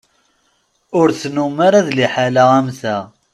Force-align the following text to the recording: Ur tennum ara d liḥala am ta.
Ur 0.99 1.07
tennum 1.19 1.55
ara 1.67 1.87
d 1.87 1.89
liḥala 1.97 2.43
am 2.59 2.67
ta. 2.79 2.97